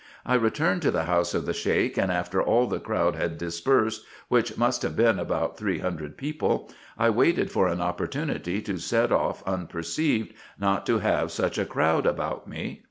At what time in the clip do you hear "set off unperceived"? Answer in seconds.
8.79-10.33